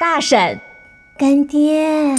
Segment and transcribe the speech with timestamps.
[0.00, 0.58] 大婶，
[1.18, 2.14] 干爹。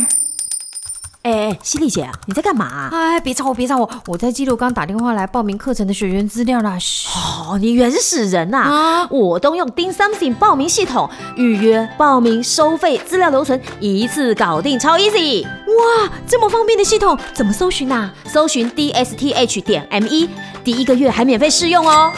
[1.24, 2.90] 哎哎，犀利姐啊，你在干嘛啊？
[2.94, 6.78] 哎，别吵我，别吵我，我在记录刚打电话来报名课程的学员资料啦。
[7.16, 8.58] 哦，你原始人呐！
[8.60, 15.44] 啊，我都用 Ding Something 报名系统，预约、报名、收费、资料留存，一次搞定，超 easy！
[15.44, 18.14] 哇，这么方便的系统，怎么搜寻啊？
[18.28, 20.30] 搜寻 dsth 点 me，
[20.64, 22.14] 第一个月还免费试用哦。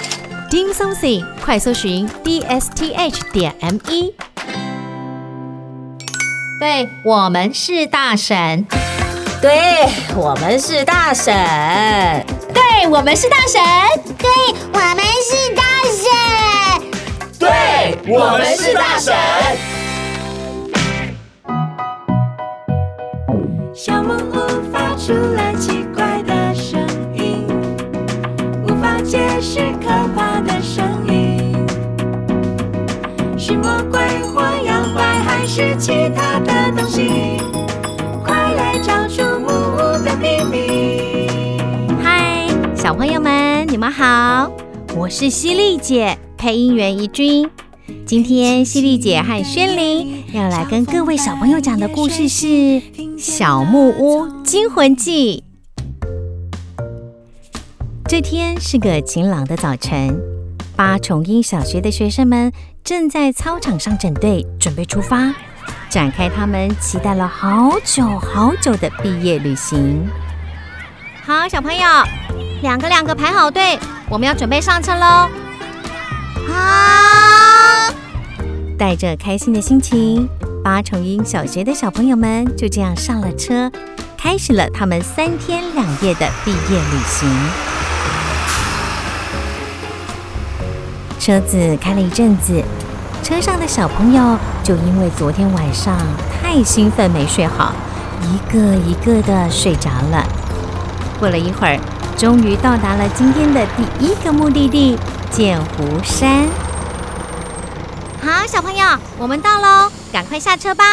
[0.50, 4.11] Ding Something，快搜寻 dsth 点 me。
[6.60, 8.66] 对，我们是大神。
[9.42, 9.52] 对，
[10.16, 11.34] 我们是大神。
[12.54, 13.61] 对，我们是大神。
[14.18, 14.30] 对，
[14.71, 16.06] 我们是大神。
[17.38, 19.14] 对，我们是大神。
[23.74, 26.80] 小木屋发出了奇怪的声
[27.14, 27.46] 音，
[28.64, 30.32] 无法解释可怕
[33.92, 34.00] 鬼
[34.33, 37.39] 或妖怪，还是其他的东西？
[42.75, 44.52] 小朋友们，你们好，
[44.93, 47.49] 我是犀利姐，配音员怡君。
[48.05, 52.45] 今天犀利姐和轩羚要来跟各位小朋友讲的故事是
[53.17, 55.45] 《小木屋惊魂记》。
[58.05, 60.19] 这天是个晴朗的早晨，
[60.75, 62.52] 八重樱小学的学生们
[62.84, 65.34] 正在操场上整队，准备出发，
[65.89, 70.06] 展开他们期待了好久好久的毕业旅行。
[71.26, 71.81] 好，小朋友。
[72.61, 75.30] 两个两个排好队，我们要准备上车喽！
[76.45, 77.94] 好，
[78.78, 80.28] 带着开心的心情，
[80.61, 83.72] 八重樱小学的小朋友们就这样上了车，
[84.17, 87.30] 开始了他们三天两夜的毕业旅行。
[91.23, 92.61] 车子开了一阵子，
[93.23, 95.97] 车上的小朋友就因为昨天晚上
[96.30, 97.71] 太兴奋没睡好，
[98.23, 100.27] 一个一个的睡着了。
[101.17, 101.80] 过了一会儿。
[102.17, 104.98] 终于到达了今天的第一个目的地——
[105.31, 106.45] 剑湖山。
[108.21, 108.86] 好，小朋友，
[109.17, 110.83] 我们到喽，赶快下车吧！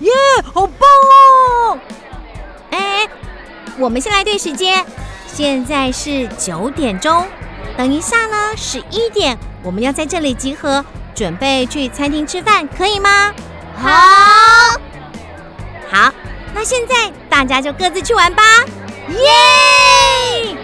[0.00, 0.10] 耶，
[0.52, 1.78] 好棒哦！
[2.70, 3.06] 哎，
[3.78, 4.84] 我们先来对时间，
[5.26, 7.24] 现在是九点钟。
[7.78, 10.84] 等一下呢，十一点我们要在这里集合，
[11.14, 13.32] 准备去餐厅吃饭，可以吗？
[13.80, 13.88] 好。
[15.88, 16.12] 好。
[16.52, 18.42] 那现在大家就各自去玩吧，
[19.10, 20.56] 耶！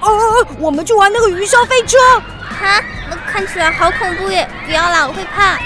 [0.00, 1.98] 哦，我们去玩那个云霄飞车。
[2.40, 4.48] 哈，那看起来好恐怖耶！
[4.64, 5.56] 不要啦，我会怕。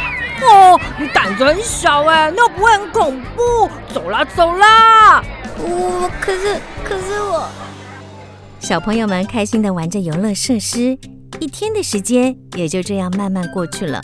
[0.45, 3.71] 哦，你胆子很小哎，那不会很恐怖。
[3.95, 5.23] 走啦，走啦。
[5.59, 7.49] 我可是，可是我。
[8.67, 10.99] 小朋友们开心地玩着游乐设施，
[11.39, 14.01] 一天的时间也就这样慢慢过去了。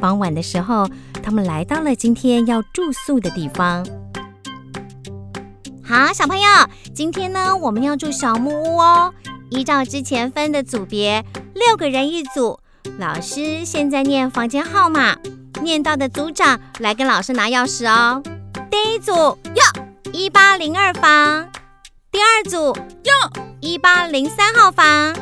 [0.00, 0.88] 傍晚的时候，
[1.22, 3.86] 他们来到了今天要住宿的地方。
[5.84, 6.48] 好，小朋友，
[6.94, 9.12] 今天呢，我们要住小木屋哦。
[9.50, 12.58] 依照之前分的组别，六个人一组。
[12.98, 15.14] 老师现在念房间号码，
[15.62, 18.22] 念到的组长来跟老师拿钥匙哦。
[18.70, 19.62] 第一组哟，
[20.10, 21.46] 一八零二房。
[22.10, 22.74] 第二组
[23.04, 23.12] 哟，
[23.60, 25.14] 一八零三号房。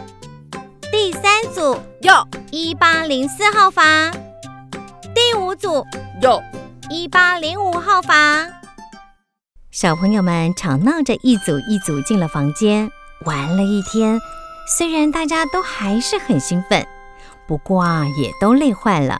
[0.92, 3.84] 第三组哟，一八零四号房。
[5.12, 5.84] 第五组
[6.22, 6.40] 哟，
[6.88, 8.48] 一八零五号房。
[9.72, 12.88] 小朋友们吵闹着一组一组进了房间，
[13.24, 14.20] 玩了一天。
[14.68, 16.86] 虽然大家都还是很兴奋，
[17.48, 19.18] 不过啊，也都累坏了。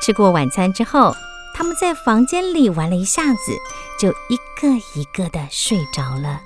[0.00, 1.16] 吃过晚餐之后，
[1.52, 3.56] 他们在房间里玩了一下子，
[3.98, 6.40] 就一个一个的睡着了。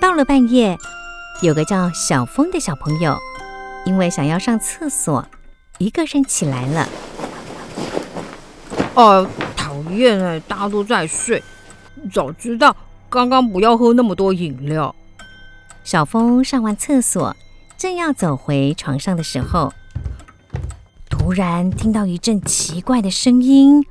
[0.00, 0.78] 到了半夜，
[1.42, 3.16] 有个叫小峰的小朋友，
[3.84, 5.24] 因为想要上厕所，
[5.78, 6.88] 一个人起来了。
[8.94, 9.28] 哦。
[9.56, 11.42] 讨厌哎，大家都在睡。
[12.12, 12.74] 早知道
[13.08, 14.94] 刚刚不要喝那么多饮料。
[15.84, 17.36] 小峰上完厕所，
[17.78, 19.72] 正要走回床上的时候，
[21.08, 23.86] 突然听到一阵奇怪的声音。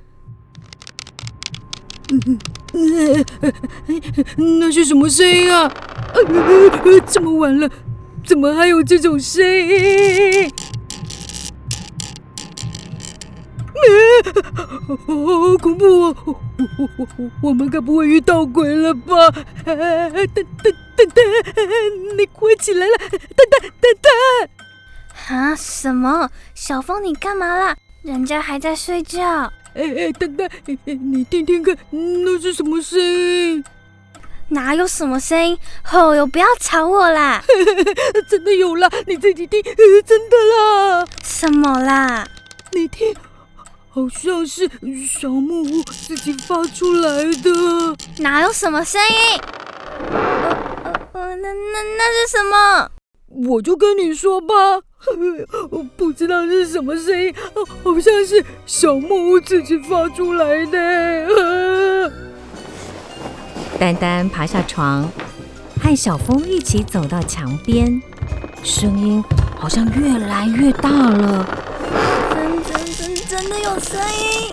[4.35, 5.71] 那是什么声音啊？
[7.07, 7.69] 这么晚了，
[8.25, 10.51] 怎么还有这种声音？
[14.87, 16.15] 好恐怖哦！
[16.25, 16.35] 我
[16.77, 19.31] 我我我们该不会遇到鬼了吧？
[19.65, 19.75] 等
[20.33, 21.23] 等等等，
[22.17, 22.97] 你快起来了！
[23.09, 25.37] 等等等等！
[25.37, 25.55] 啊？
[25.55, 26.29] 什么？
[26.53, 27.75] 小峰，你干嘛啦？
[28.01, 29.51] 人家还在睡觉。
[29.73, 30.49] 哎哎，等等，
[30.85, 33.63] 你听听看，那是什么声音？
[34.49, 35.57] 哪有什么声音？
[35.83, 37.43] 吼哟，不要吵我啦！
[38.29, 39.61] 真的有啦，你自己听，
[40.05, 41.05] 真的啦！
[41.23, 42.27] 什么啦？
[42.73, 43.15] 你听，
[43.89, 44.69] 好像是
[45.07, 47.95] 小木屋自己发出来的。
[48.19, 49.41] 哪有什么声音？
[50.11, 50.17] 呃
[50.85, 52.89] 呃呃，那那那是什么？
[53.47, 54.53] 我就跟你说吧，
[55.69, 57.33] 我 不知道是什么声音，
[57.83, 62.11] 好像是小木屋自己发出来的。
[63.79, 65.09] 丹丹爬下床，
[65.81, 68.01] 和小峰一起走到墙边，
[68.61, 69.23] 声音
[69.57, 71.47] 好像越来越大了。
[72.29, 73.97] 真真真真的有声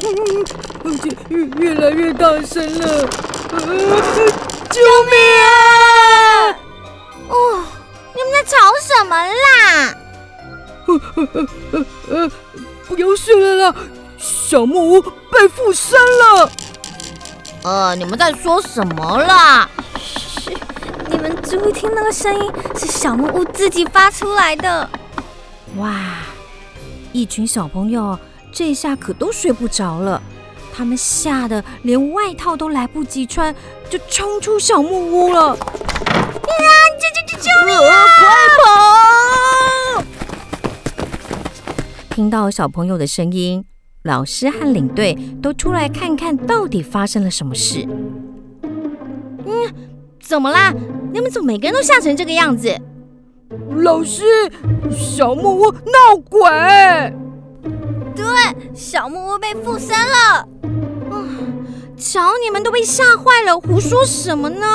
[0.00, 0.44] 音，
[0.84, 3.02] 而且越越来越大声了！
[3.02, 3.58] 啊、
[4.70, 4.80] 救
[5.10, 5.12] 命
[5.42, 6.54] 啊！
[7.28, 7.64] 哦，
[8.14, 9.92] 你们在吵什么啦？
[10.86, 12.30] 呃呃呃呃，
[12.86, 13.74] 不要睡了啦！
[14.18, 16.48] 小木屋被附身了。
[17.66, 19.68] 呃，你们在说什么啦？
[19.98, 20.56] 嘘，
[21.10, 24.88] 你们只会听那个声音，是小木屋自己发出来的。
[25.78, 25.92] 哇，
[27.10, 28.16] 一群小朋友
[28.52, 30.22] 这下可都睡不着了，
[30.72, 33.52] 他们吓得连外套都来不及穿，
[33.90, 35.48] 就冲出小木屋了。
[35.48, 35.58] 啊！
[37.00, 38.06] 救救救救命啊！
[38.20, 38.28] 快
[39.98, 40.04] 跑！
[42.10, 43.64] 听到小朋友的声音。
[44.06, 47.86] 老师和领队都出来看看到底发生了什么事。
[49.44, 49.74] 嗯，
[50.20, 50.72] 怎么啦？
[51.12, 52.74] 你们怎么每个人都吓成这个样子？
[53.78, 54.24] 老师，
[54.90, 56.48] 小木屋闹鬼！
[58.14, 58.24] 对，
[58.72, 60.48] 小木屋被附身了。
[61.10, 61.26] 啊，
[61.96, 64.66] 瞧你们都被吓坏了，胡说什么呢？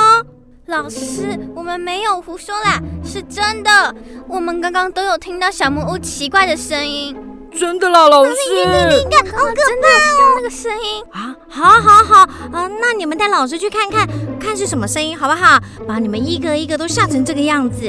[0.66, 3.94] 老师，我们没有胡说啦，是真的。
[4.28, 7.16] 我们刚刚都有听到小木屋奇怪的声音。
[7.54, 8.32] 真的啦，老师！
[8.54, 9.54] 你你你看，好可怕哦！
[9.54, 11.36] 真的有听到那个声音啊！
[11.48, 12.20] 好，好，好，
[12.50, 12.68] 啊！
[12.80, 14.08] 那你们带老师去看看，
[14.40, 15.60] 看是什么声音，好不好？
[15.86, 17.86] 把你们一个一个都吓成这个样子。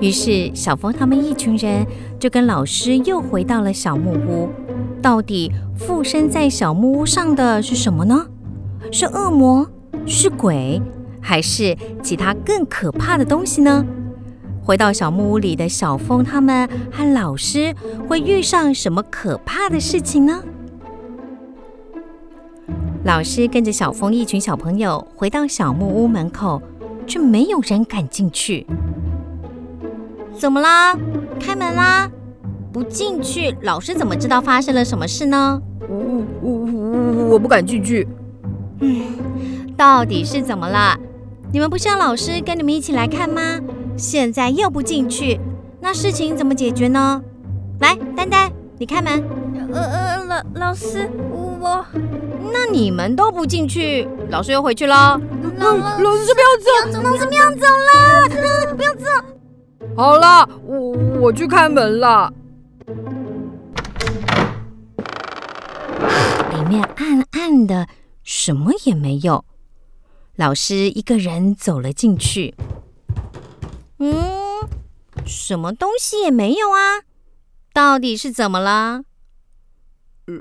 [0.00, 1.86] 于是，小峰他们一群人
[2.18, 4.50] 就跟老师又回到了小木屋。
[5.02, 8.26] 到底附身在小木屋上的是什么呢？
[8.90, 9.68] 是恶魔？
[10.06, 10.80] 是鬼？
[11.20, 13.84] 还是其他更可怕的东西呢？
[14.66, 17.72] 回到小木屋里的小峰，他们和老师
[18.08, 20.42] 会遇上什么可怕的事情呢？
[23.04, 26.60] 老师跟着小峰一群小朋友回到小木屋门口，
[27.06, 28.66] 却没有人敢进去。
[30.36, 30.98] 怎么啦？
[31.38, 32.10] 开门啦！
[32.72, 35.62] 不进去，老师怎么知道发生了什么事呢？
[35.88, 38.04] 我我我我不敢进去。
[38.80, 39.00] 嗯，
[39.76, 40.98] 到底是怎么了？
[41.56, 43.40] 你们不是让老师跟你们一起来看吗？
[43.96, 45.40] 现在又不进去，
[45.80, 47.22] 那事情怎么解决呢？
[47.80, 49.24] 来，丹丹，你开门。
[49.72, 51.82] 呃呃，老老师，我……
[52.52, 55.18] 那你们都不进去，老师又回去了。
[55.56, 59.06] 老老老师不要走，老师不要走了，不要走。
[59.96, 60.90] 好了，我
[61.22, 62.30] 我去开门了。
[66.52, 67.86] 里面暗暗的，
[68.22, 69.45] 什么也没有。
[70.36, 72.54] 老师一个人走了进去。
[73.98, 74.14] 嗯，
[75.26, 77.02] 什么东西也没有啊？
[77.72, 79.02] 到底是怎么了？
[80.26, 80.34] 呃，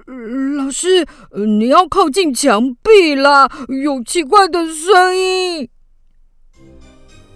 [0.58, 1.06] 老师，
[1.48, 3.50] 你要靠近墙壁啦，
[3.84, 5.70] 有奇怪的声音。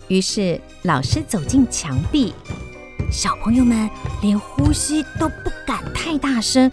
[0.10, 2.34] 于是老师走进墙壁，
[3.12, 3.90] 小朋友们
[4.22, 6.70] 连呼吸都不敢太大声，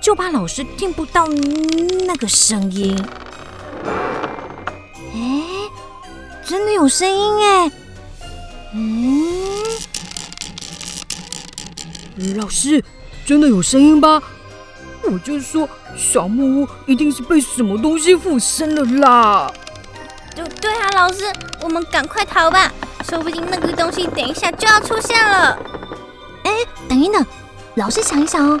[0.00, 1.26] 就怕老师听不到
[2.06, 2.96] 那个声音。
[6.46, 7.70] 真的有声音哎！
[8.72, 9.64] 嗯，
[12.36, 12.82] 老师，
[13.26, 14.22] 真的有声音吧？
[15.02, 19.52] 我就说小木屋一定是被什么东西附身了啦！
[20.34, 22.72] 对对啊，老师，我们赶快逃吧，
[23.08, 25.58] 说不定那个东西等一下就要出现了。
[26.44, 26.52] 哎，
[26.88, 27.26] 等一等，
[27.74, 28.60] 老师想一想哦，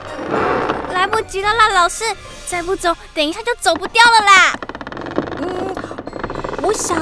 [0.92, 2.04] 来不及了啦，老师，
[2.48, 4.54] 再不走，等一下就走不掉了啦。
[5.38, 5.74] 嗯，
[6.62, 6.96] 我想，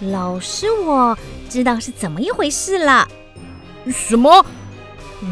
[0.00, 1.16] 老师我。
[1.48, 3.06] 知道是怎么一回事了？
[3.86, 4.44] 什么？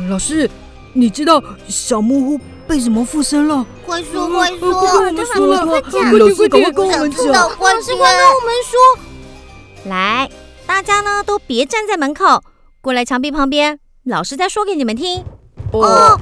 [0.09, 0.49] 老师，
[0.93, 3.67] 你知道小木屋被什么附身了？
[3.85, 4.73] 快说快说！
[4.73, 5.67] 快跟我们说了！
[5.67, 6.19] 快讲！
[6.19, 7.27] 老师，赶快跟我们讲！
[7.27, 9.91] 老师，快跟我们说！
[9.91, 10.31] 来，
[10.67, 12.43] 大家呢都别站在门口，
[12.81, 15.25] 过来墙壁旁边，老师再说给你们听。
[15.73, 16.19] 哦，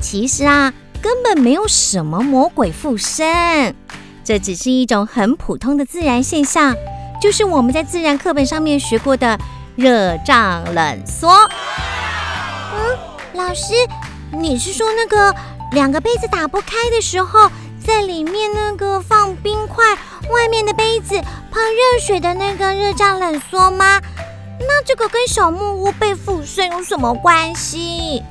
[0.00, 3.74] 其实啊，根本没有什么魔鬼附身，
[4.24, 6.74] 这只是一种很普通的自然现象。
[7.26, 9.36] 就是我们在自然课本上面学过的
[9.74, 11.28] 热胀冷缩。
[12.72, 12.96] 嗯，
[13.34, 13.74] 老师，
[14.30, 15.34] 你是说那个
[15.72, 17.50] 两个杯子打不开的时候，
[17.84, 19.84] 在里面那个放冰块
[20.32, 24.00] 外面的杯子泡热水的那个热胀冷缩吗？
[24.60, 28.22] 那这个跟小木屋被附身有什么关系？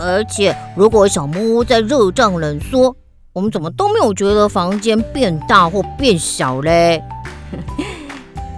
[0.00, 2.96] 而且，如果小木屋在热胀冷缩，
[3.32, 7.00] 我们怎么都没有觉得房间变大或变小嘞？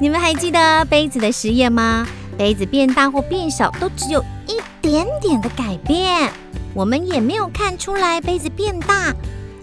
[0.03, 2.05] 你们还记得杯子的实验吗？
[2.37, 6.29] 杯子变大或变小都只有一点点的改变，
[6.75, 9.15] 我们也没有看出来杯子变大，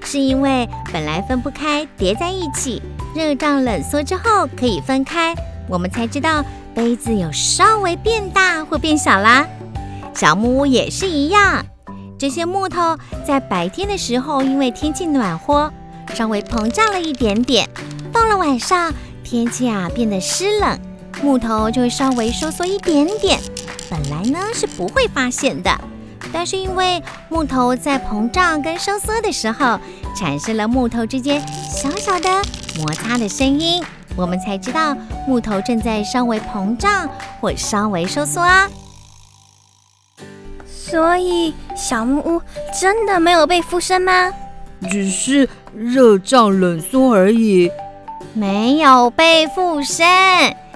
[0.01, 2.81] 是因为本来分不开，叠在一起，
[3.13, 5.35] 热胀冷缩之后可以分开，
[5.67, 6.41] 我们才知道
[6.73, 9.45] 杯子有稍微变大或变小啦。
[10.15, 11.65] 小木屋也是一样，
[12.17, 15.69] 这些木头在白天的时候因为天气暖和，
[16.13, 17.69] 稍微膨胀了一点点，
[18.13, 18.93] 到了晚上
[19.29, 20.79] 天气啊变得湿冷。
[21.21, 23.39] 木头就会稍微收缩一点点，
[23.87, 25.69] 本来呢是不会发现的，
[26.33, 29.79] 但是因为木头在膨胀跟收缩的时候，
[30.15, 32.27] 产生了木头之间小小的
[32.79, 33.83] 摩擦的声音，
[34.15, 37.07] 我们才知道木头正在稍微膨胀
[37.39, 38.67] 或稍微收缩啊。
[40.65, 42.41] 所以小木屋
[42.81, 44.33] 真的没有被附身吗？
[44.89, 47.69] 只是热胀冷缩而已，
[48.33, 50.05] 没有被附身。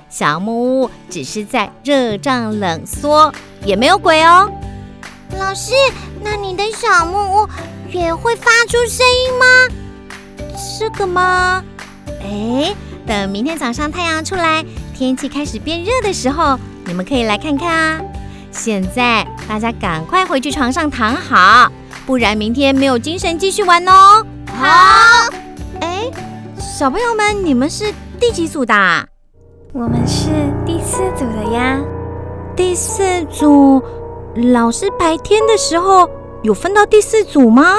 [0.09, 3.33] 小木屋只是在热胀冷缩，
[3.65, 4.47] 也没有鬼哦。
[5.39, 5.73] 老师，
[6.21, 7.49] 那你的小木屋
[7.91, 9.45] 也会发出声音吗？
[10.79, 11.63] 这个吗？
[12.21, 12.75] 哎，
[13.07, 14.63] 等明天早上太阳出来，
[14.95, 17.99] 天气开始变热的时候，你们可以来看看啊。
[18.51, 21.71] 现在大家赶快回去床上躺好，
[22.05, 24.23] 不然明天没有精神继续玩哦。
[24.55, 25.42] 好。
[26.73, 28.73] 哎，小朋友们，你们是第几组的？
[29.73, 30.31] 我们是
[30.65, 31.79] 第四组的呀。
[32.55, 33.79] 第四组，
[34.51, 36.09] 老师白天的时候
[36.41, 37.75] 有分到第四组吗？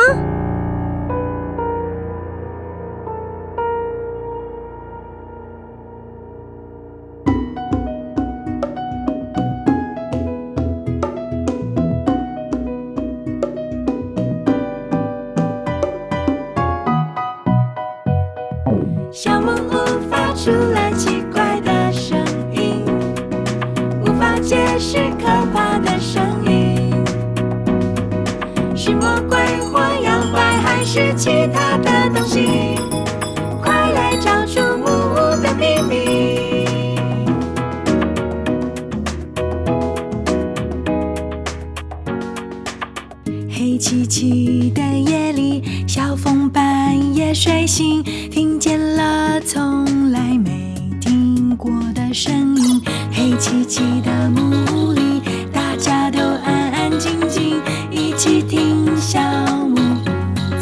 [47.74, 52.80] 心，听见了从来没听过的声音。
[53.10, 55.20] 黑漆漆的木屋里，
[55.52, 59.20] 大家都安安静静，一起听小
[59.66, 60.04] 木屋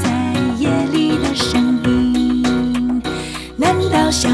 [0.02, 3.02] 在夜里的声音。
[3.59, 4.31] 难道小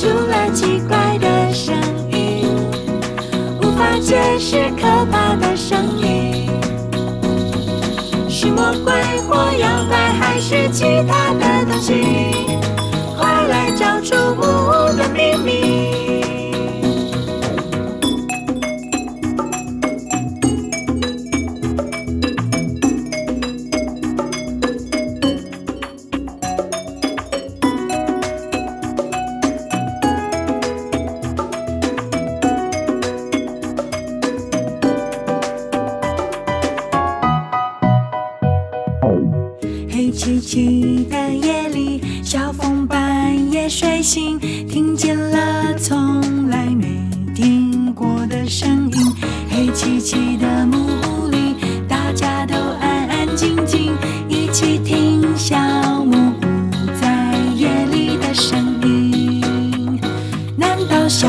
[0.00, 1.76] 出了奇怪的声
[2.10, 2.46] 音，
[3.60, 6.48] 无法解释可怕的声音，
[8.26, 8.94] 是魔鬼
[9.28, 11.92] 或妖怪，还是其他的东西？
[13.18, 15.79] 快来找出木屋的秘密！
[40.50, 46.88] 漆的夜里，小凤半夜睡醒，听见了从来没
[47.32, 49.14] 听过的声音。
[49.48, 51.54] 黑漆漆的木屋里，
[51.88, 53.92] 大家都安安静静，
[54.28, 55.56] 一起听小
[56.04, 60.00] 木屋在夜里的声音。
[60.56, 61.28] 难道小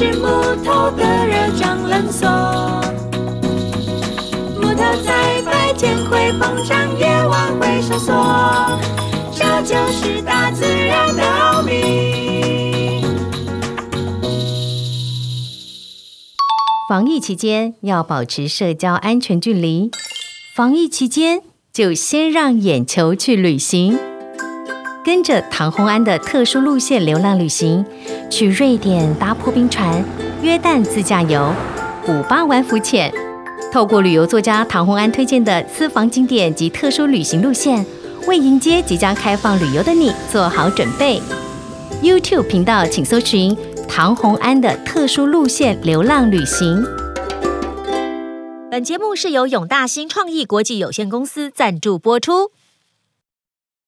[0.00, 0.26] 是木
[0.64, 2.26] 头的热胀冷缩。
[4.58, 8.14] 木头在白天会膨胀，夜晚会收缩，
[9.30, 13.04] 这就是大自然的奥秘。
[16.88, 19.90] 防疫期间要保持社交安全距离。
[20.56, 21.42] 防疫期间
[21.74, 23.98] 就先让眼球去旅行，
[25.02, 27.84] 跟着唐红安的特殊路线流浪旅行，
[28.28, 30.04] 去瑞典搭破冰船、
[30.42, 31.54] 约旦自驾游、
[32.04, 33.10] 古巴玩浮潜。
[33.72, 37.84] 透过旅游作家唐红安推荐的私房景点及特殊旅行路线，
[38.26, 41.22] 为迎接即将开放旅游的你做好准备。
[42.02, 43.56] YouTube 频道请搜寻
[43.88, 46.84] 唐红安的特殊路线流浪旅行。
[48.70, 52.50] 本节目是由永大新创意国际有限公司赞助播出。